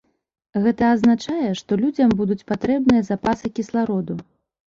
[0.63, 4.13] Гэта азначае, што людзям будуць патрэбныя запасы кіслароду.